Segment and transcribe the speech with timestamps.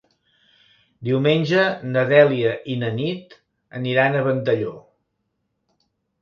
[1.09, 3.37] Diumenge na Dèlia i na Nit
[3.81, 4.73] aniran a Ventalló.